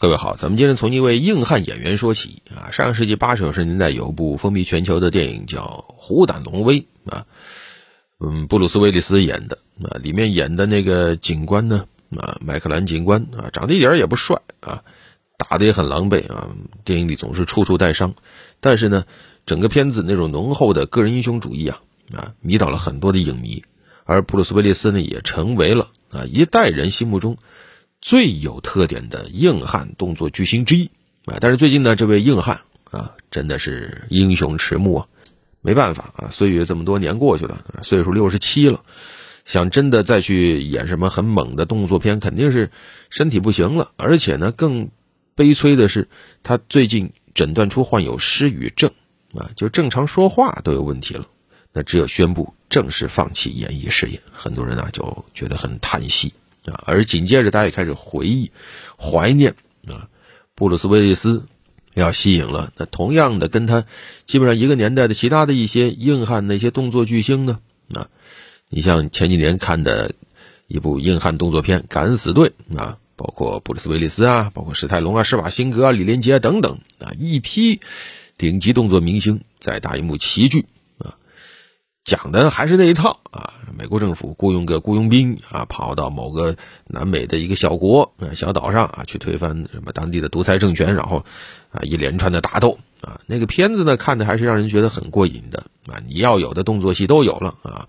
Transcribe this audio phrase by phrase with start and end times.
[0.00, 2.70] 各位好，咱们今天从一位硬汉演员说起啊。
[2.70, 7.26] 上个世纪八九十年代有部风靡全球的电影叫《虎胆龙威》啊，
[8.20, 14.84] 嗯，布鲁斯威利斯演的啊，里面演的那个警官呢啊，麦克兰警官啊，长得一点也不帅啊，
[15.36, 16.50] 打的也很狼狈啊，
[16.84, 18.14] 电影里总是处处带伤，
[18.60, 19.04] 但是呢，
[19.46, 21.80] 整个片子那种浓厚的个人英雄主义啊
[22.14, 23.64] 啊，迷倒了很多的影迷，
[24.04, 27.36] 而布鲁斯威利斯呢，也成为了啊一代人心目中。
[28.00, 30.90] 最有特点的硬汉动作巨星之一
[31.24, 31.38] 啊！
[31.40, 35.08] 但是最近呢，这位硬汉啊，真的是英雄迟暮啊！
[35.60, 38.82] 没办法啊，岁月这么多年过去了，岁数六十七了，
[39.44, 42.70] 想真的再去演什么很猛的动作片，肯定是
[43.10, 43.90] 身体不行了。
[43.96, 44.90] 而且呢，更
[45.34, 46.08] 悲催的是，
[46.44, 48.92] 他最近诊断出患有失语症
[49.34, 51.26] 啊，就正常说话都有问题了。
[51.72, 56.32] 那只有宣布正式放弃演艺事业，很多人啊就觉得很叹息。
[56.64, 58.50] 啊，而紧接着，大家也开始回忆、
[58.98, 59.54] 怀念
[59.86, 60.08] 啊，
[60.54, 61.46] 布鲁斯威利斯
[61.94, 63.84] 要吸引了那同样的跟他
[64.24, 67.60] 基本上一个年代的其他的一些硬汉那些动作巨星呢
[67.92, 68.08] 啊，
[68.68, 70.12] 你像前几年看的
[70.66, 77.80] 一部硬汉动作片《敢死队》啊，包括布鲁斯威利斯啊，包括史泰龙啊、施瓦辛格啊、李连杰啊等等啊，一批
[78.36, 80.66] 顶级动作明星在大荧幕齐聚。
[82.08, 83.52] 讲的还是那一套啊！
[83.76, 86.56] 美国政府雇佣个雇佣兵啊，跑到某个
[86.86, 91.26] 南美的一个小国啊小岛上啊，去推翻什么当地的独裁政权，然后
[91.70, 96.00] 啊一连串的打斗啊，那个片子呢看的还是让人觉得很过瘾的啊！
[96.06, 97.88] 你要有的动作戏都有了啊，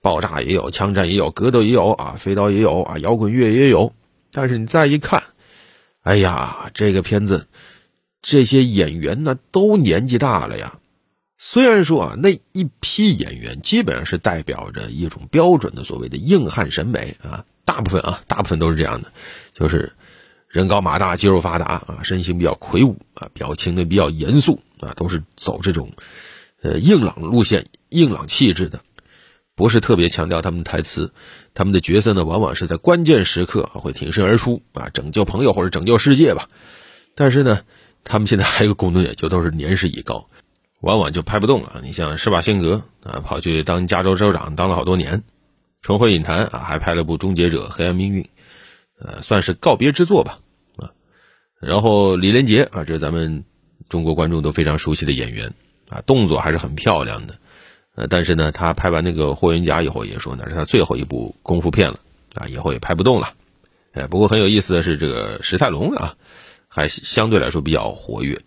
[0.00, 3.92] 爆炸也有，枪战也有，格斗也有啊，飞刀也有啊，摇滚乐也有。
[4.30, 5.24] 但是你再一看，
[6.04, 7.48] 哎呀，这个片子
[8.22, 10.78] 这些演员呢都年纪大了呀。
[11.40, 19.12] 虽然说啊，那一批演员基本上是代表着一种标准的所谓的硬汉审美啊，大部分啊，大部分都是这样的，
[19.54, 19.92] 就是
[20.48, 25.92] 人高马大、肌肉发达啊，身形比较魁梧啊，表情呢比较严肃啊，都是走这种
[26.60, 28.80] 呃硬朗路线、硬朗气质的，
[29.54, 31.12] 不是特别强调他们的台词，
[31.54, 36.48] 他们的角色呢，往往是在关键时刻会挺身而出啊，拯救朋友或者拯救世界吧。
[37.14, 37.60] 但是呢，
[38.02, 40.28] 他们现在还有个共同点，就都是年事已高。
[40.80, 41.80] 往往就拍不动了。
[41.82, 45.22] 你像施瓦辛格啊，跑去当加州州长，当了好多年，
[45.82, 48.22] 重回影坛啊，还拍了部《终结者：黑暗命运》，
[49.00, 50.38] 呃，算是告别之作吧，
[50.76, 50.90] 啊。
[51.60, 53.44] 然后李连杰啊，这是咱们
[53.88, 55.52] 中国观众都非常熟悉的演员
[55.88, 57.34] 啊，动作还是很漂亮的，
[57.96, 61.98] 呃，但是呢，他拍完那个《霍元甲》以后，也说那是他最后一部功夫片了
[62.34, 63.32] 啊，以后也拍不动了。
[63.92, 66.14] 哎，不过很有意思的是，这个史泰龙啊，
[66.68, 68.38] 还相对来说比较活跃。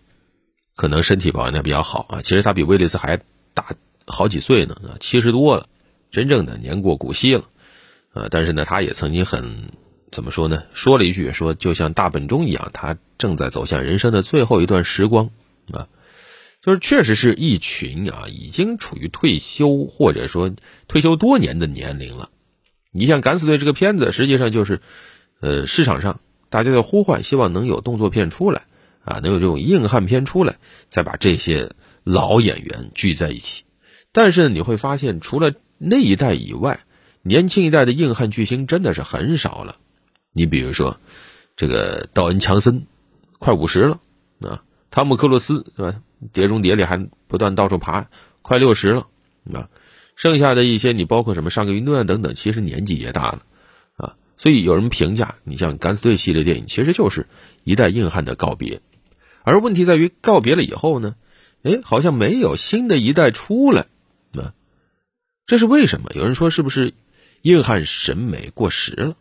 [0.82, 3.20] 可能身体保养的比较好啊，其实他比威利斯还
[3.54, 3.66] 大
[4.04, 5.68] 好几岁呢，啊七十多了，
[6.10, 7.44] 真正的年过古稀了，
[8.12, 9.70] 啊，但是呢，他也曾经很
[10.10, 10.64] 怎么说呢？
[10.74, 15.30] 说了一句说，就像大本钟一样，他正在走向人生的最后一段时光
[15.70, 15.86] 啊，
[16.60, 20.50] 就是确实是一群啊，已经处于退休或者说
[20.88, 22.28] 退休多年的年龄了。
[22.90, 24.80] 你像《敢死队》这个片子，实际上就是，
[25.38, 26.18] 呃，市场上
[26.50, 28.64] 大家的呼唤，希望能有动作片出来。
[29.04, 30.56] 啊，能有这种硬汉片出来，
[30.88, 31.72] 再把这些
[32.04, 33.64] 老演员聚在一起。
[34.12, 36.80] 但是，你会发现，除了那一代以外，
[37.22, 39.76] 年轻一代的硬汉巨星真的是很少了。
[40.32, 40.98] 你比如说，
[41.56, 42.86] 这个道恩·强森，
[43.38, 44.00] 快五十了
[44.40, 46.00] 啊；汤姆·克鲁斯是吧？
[46.32, 48.08] 碟中谍里还不断到处爬，
[48.42, 49.08] 快六十了
[49.52, 49.68] 啊。
[50.14, 53.42] 剩下的一些，你包括什么上个云顿等等，其实年纪也大了
[53.96, 54.16] 啊。
[54.36, 57.26] 所以有人评价，你像《敢死队》系列电影，其实就是
[57.64, 58.80] 一代硬汉的告别。
[59.44, 61.14] 而问题在于告别了以后呢，
[61.62, 63.86] 哎，好像没有新的一代出来，
[64.34, 64.54] 啊，
[65.46, 66.10] 这是为什么？
[66.14, 66.94] 有人说是不是
[67.42, 69.16] 硬汉审美过时了？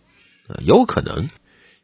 [0.47, 1.27] 啊，有可能，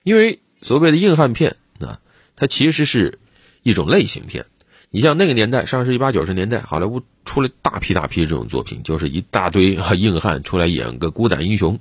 [0.04, 2.00] 因为所谓的硬汉片啊，
[2.36, 3.20] 它其实是
[3.64, 4.46] 一种类型片。
[4.90, 11.80] 你像那个年代，上世纪八九十年代，好莱坞出了大批大批这种作品，就是一大堆啊硬汉出来演个孤胆英雄，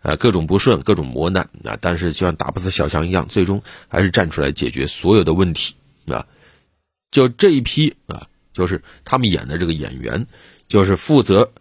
[0.00, 5.74] 啊，各种不顺，各种磨难啊，但是就像打不死小强一样，最终还是站出来解决所有的问题。
[6.08, 6.26] 啊，
[7.10, 10.26] 就这一批啊，就是他们演的这个演员，
[10.68, 11.52] 就是负责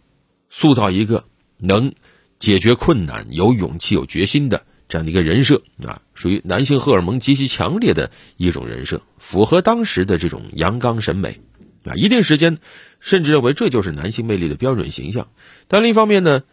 [0.50, 1.26] 塑造一个
[1.58, 1.94] 能
[2.40, 11.42] 解决困难、有勇气、有决心的这样的一个人设啊，属于男性荷尔蒙极其强烈的一种人设，符合当时的这种阳刚审美
[11.84, 11.94] 啊。
[11.96, 12.60] 一定时间
[13.00, 15.30] 甚至认为这就是男性魅力的标准形象。
[15.68, 16.44] 但另一方面呢，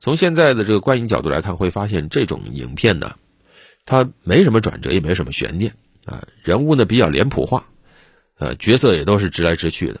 [0.00, 3.16] 从现在的这个观影角度来看，会发现这种影片呢，
[3.84, 5.74] 它没什么转折，也没什么悬念。
[6.04, 7.66] 啊，人物呢比较脸谱化，
[8.38, 10.00] 呃，角色也都是直来直去的，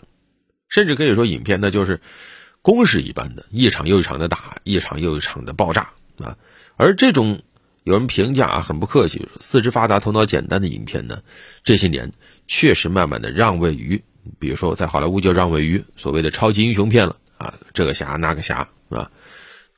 [0.68, 2.00] 甚至可以说影片呢就是
[2.62, 6.36] 公式一般的，一场又一场的打，一场又一场的爆炸啊。
[6.76, 7.42] 而这种
[7.84, 11.22] 有人评价啊，很不客气，四肢发达、头脑简单的影片呢，
[11.62, 12.12] 这些年
[12.46, 14.02] 确实慢慢的让位于，
[14.38, 19.10] 比如说在好莱坞就让位于所谓的超级英雄片了啊，这个侠那个侠啊，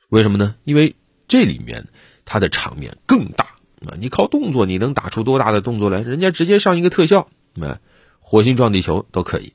[0.08, 0.54] 为什么呢？
[0.64, 0.94] 因为
[1.28, 1.86] 这里面
[2.24, 3.55] 它的场面更大
[3.86, 6.00] 啊，你靠动作你能打出多大的动作来？
[6.00, 7.28] 人家直接上一个特效，
[7.60, 7.80] 啊，
[8.20, 9.52] 火星撞地球都可以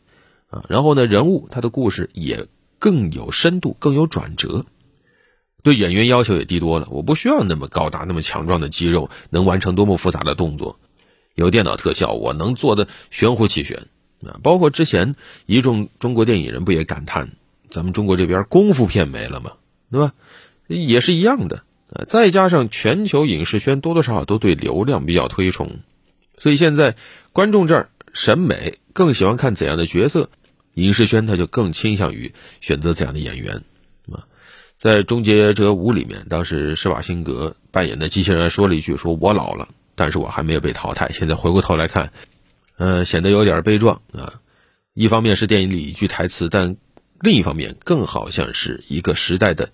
[0.50, 0.64] 啊。
[0.70, 2.48] 然后呢，人物他的故事也
[2.80, 4.66] 更有深度，更有转折。
[5.64, 10.80] 对演员要求也低多了，我不需要那么高大、那么强壮的肌肉，能完成多么复杂的动作。
[11.36, 13.88] 有电脑特效，我能做的玄乎其玄
[14.26, 14.40] 啊！
[14.42, 17.34] 包括之前一众中国电影人不也感叹，
[17.70, 19.54] 咱们中国这边功夫片没了吗？
[19.92, 20.14] 对吧？
[20.68, 22.06] 也是一样的呃。
[22.06, 25.80] 再加上全球影视圈多多少少都对流量比较推崇，
[26.38, 26.96] 所以现在
[27.32, 30.30] 观众这儿审美更喜欢看怎样的角色，
[30.74, 33.64] 影视圈他就更倾向于选择怎样的演员。
[34.12, 34.26] 啊
[34.78, 42.12] 在《终结者五》里面，当时施瓦辛格扮演的机器人说了一句：“说我老了，但是我还没有被淘汰。”现在回过头来看，
[42.78, 44.42] 呃，显得有点悲壮啊。
[44.96, 46.78] 一方面是电影里一句台词，但
[47.20, 49.70] 另一方面更好像是一个时代的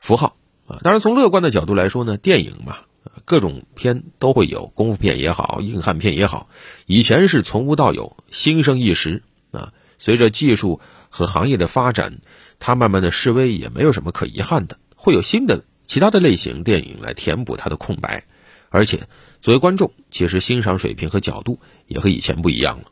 [0.00, 0.34] 符号
[0.82, 2.78] 当然，从乐观的角度来说呢，电影嘛，
[3.24, 6.48] 各种片都会有，功夫片也好，硬汉片也好，
[6.86, 9.72] 以前是从无到有，兴盛一时啊。
[9.98, 10.80] 随着技术
[11.10, 12.20] 和行业的发展。
[12.64, 18.24] 他慢慢的示威也没有什么可遗憾的，会有新的其他的类型电影来填补它的空白，
[18.68, 19.08] 而且
[19.40, 21.58] 作为观众，其实欣赏水平和角度
[21.88, 22.84] 也和以前不一样了。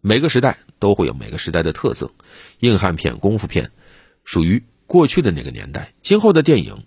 [0.00, 2.10] 每个时代都会有每个时代的特色，
[2.58, 3.70] 硬汉片、功夫片
[4.24, 6.82] 属于过去的那个年代，今后的电影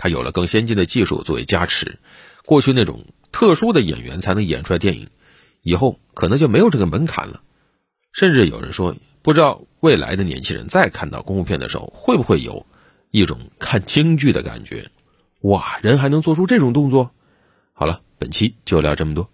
[0.00, 1.98] 他有了更先进的技术作为加持，
[2.46, 5.10] 过去那种特殊的演员才能演出来电影，
[5.60, 7.42] 以后可能就没有这个门槛了，
[8.12, 8.96] 甚至有人说。
[9.22, 12.64] 不知道未来的年轻人再看到功夫片的时候，会不会有
[13.10, 14.90] 一种看京剧的感觉？
[15.42, 17.10] 哇，人还能做出这种动作？
[17.74, 19.28] 好了，本期就聊这么多。